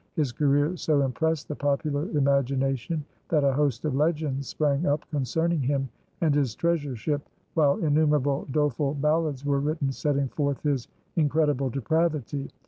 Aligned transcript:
His 0.15 0.31
career 0.31 0.75
so 0.77 1.03
impressed 1.03 1.47
the 1.47 1.55
popular 1.55 2.09
imagination 2.17 3.05
that 3.29 3.43
a 3.43 3.53
host 3.53 3.85
of 3.85 3.93
legends 3.93 4.47
sprang 4.47 4.87
up 4.87 5.07
concerning 5.11 5.61
him 5.61 5.89
and 6.21 6.33
his 6.33 6.55
treasure 6.55 6.95
ship, 6.95 7.29
while 7.53 7.77
innumerable 7.77 8.47
doleful 8.49 8.95
ballads 8.95 9.45
were 9.45 9.59
written 9.59 9.91
setting 9.91 10.29
forth 10.29 10.63
his 10.63 10.87
incredible 11.17 11.69
depravity. 11.69 12.49